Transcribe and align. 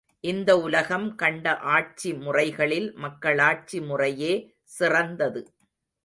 இந்த 0.23 0.51
உலகம் 0.57 1.15
கண்ட 1.15 1.53
ஆட்சி 1.57 2.13
முறைகளில் 2.13 2.87
மக்களாட்சி 2.95 3.81
முறையே 3.81 4.33
சிறந்தது. 4.63 5.43